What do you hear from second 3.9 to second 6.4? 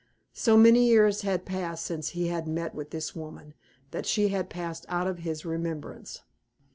that she had passed out of his remembrance.